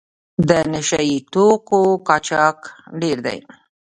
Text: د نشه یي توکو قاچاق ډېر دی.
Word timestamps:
د 0.47 0.49
نشه 0.71 1.01
یي 1.09 1.17
توکو 1.33 1.79
قاچاق 2.07 2.59
ډېر 3.01 3.17
دی. 3.25 3.39